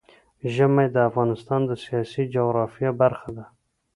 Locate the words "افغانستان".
1.09-1.61